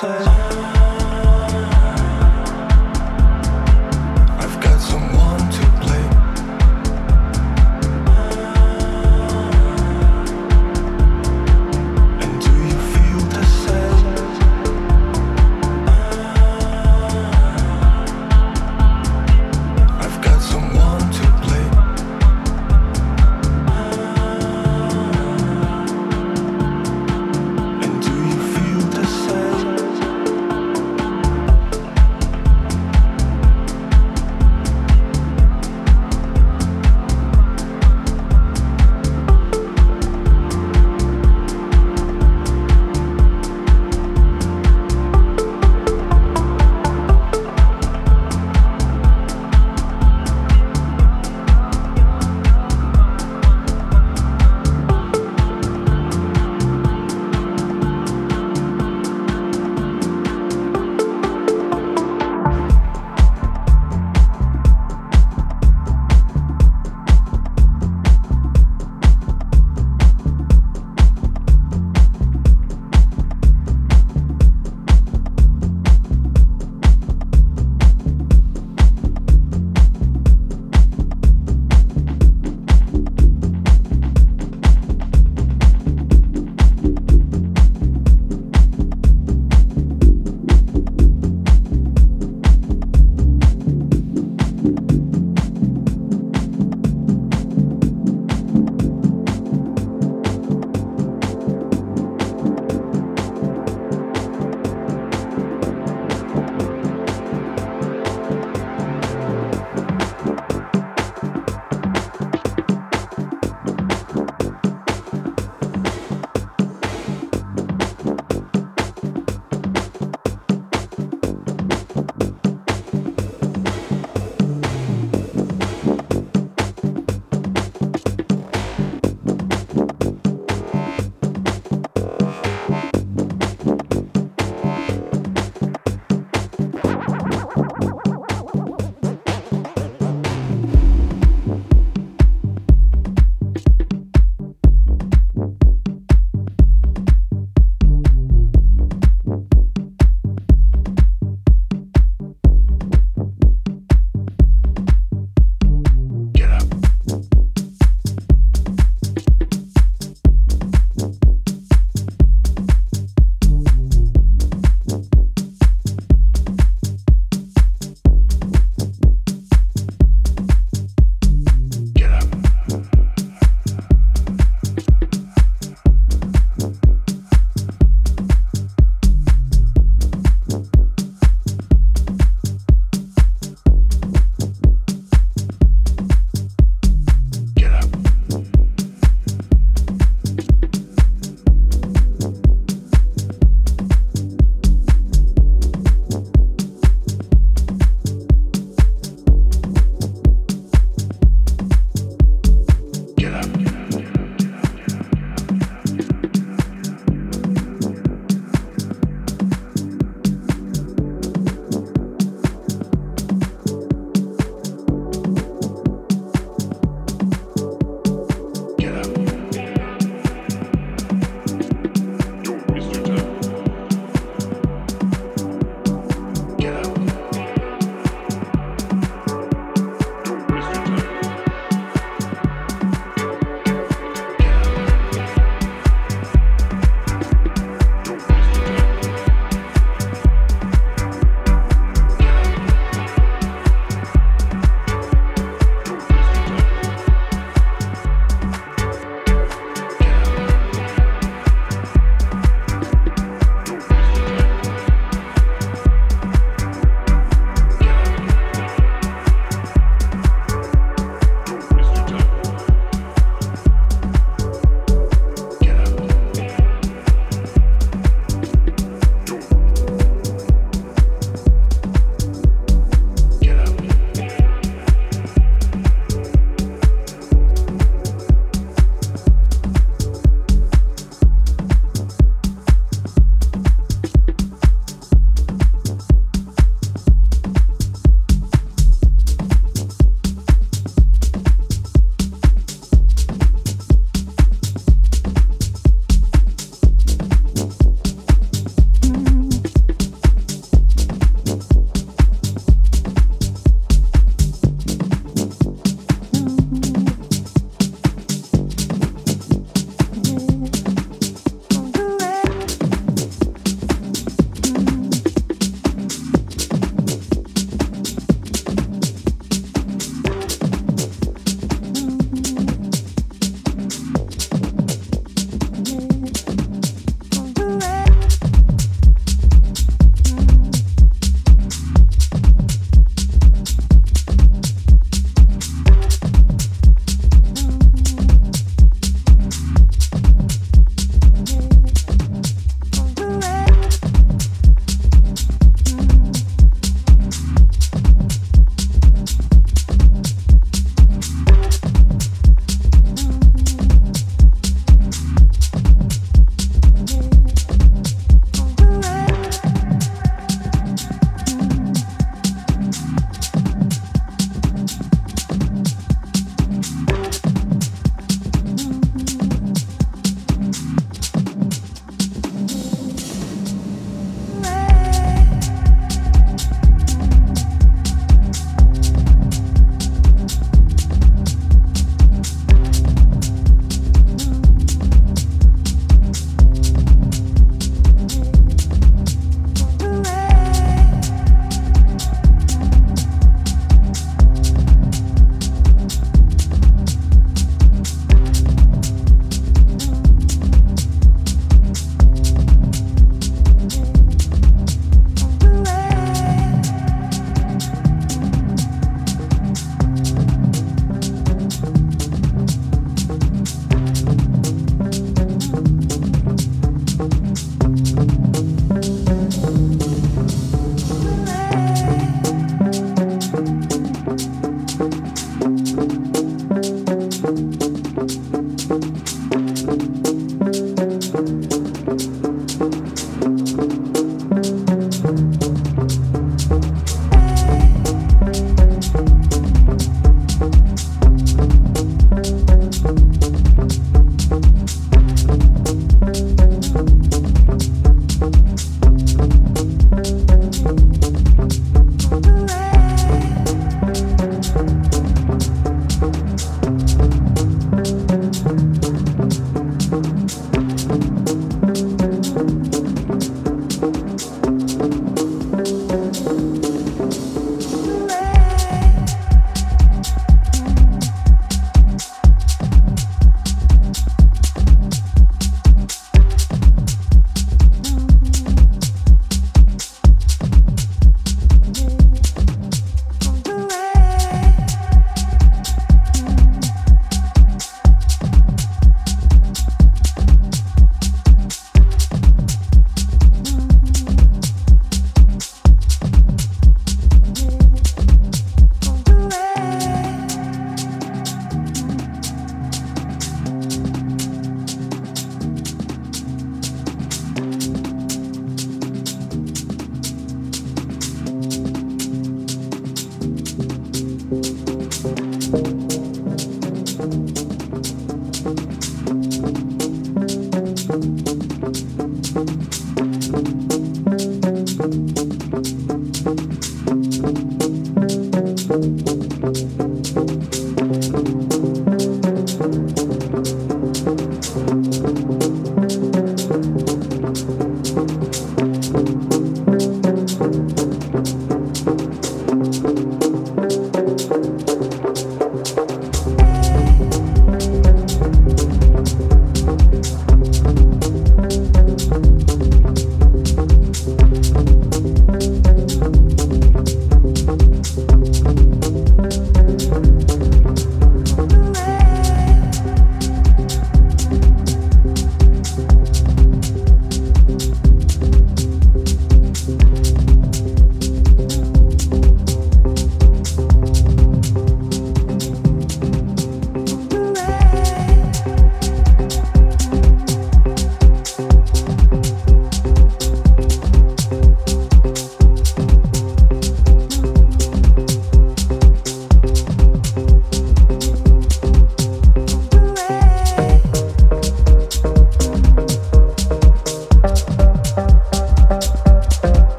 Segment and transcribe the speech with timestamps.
[0.00, 0.35] first